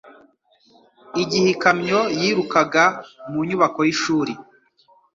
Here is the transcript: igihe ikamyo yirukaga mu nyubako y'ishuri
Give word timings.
igihe 1.21 1.47
ikamyo 1.55 2.01
yirukaga 2.21 2.85
mu 3.31 3.39
nyubako 3.47 3.79
y'ishuri 3.87 4.33